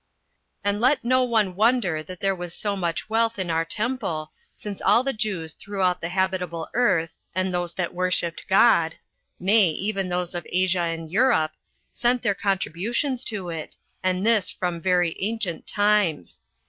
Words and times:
2. 0.63 0.69
And 0.71 0.81
let 0.81 1.05
no 1.05 1.23
one 1.23 1.55
wonder 1.55 2.01
that 2.01 2.21
there 2.21 2.33
was 2.33 2.55
so 2.55 2.75
much 2.75 3.07
wealth 3.07 3.37
in 3.37 3.51
our 3.51 3.63
temple, 3.63 4.31
since 4.51 4.81
all 4.81 5.03
the 5.03 5.13
Jews 5.13 5.53
throughout 5.53 6.01
the 6.01 6.09
habitable 6.09 6.67
earth, 6.73 7.19
and 7.35 7.53
those 7.53 7.75
that 7.75 7.93
worshipped 7.93 8.47
God, 8.47 8.95
nay, 9.39 9.69
even 9.69 10.09
those 10.09 10.33
of 10.33 10.47
Asia 10.49 10.79
and 10.89 11.11
Europe, 11.11 11.51
sent 11.93 12.23
their 12.23 12.33
contributions 12.33 13.23
to 13.25 13.49
it, 13.49 13.77
and 14.01 14.25
this 14.25 14.49
from 14.49 14.81
very 14.81 15.15
ancient 15.19 15.67
times. 15.67 16.41